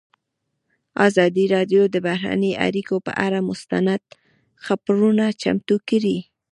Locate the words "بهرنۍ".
2.07-2.53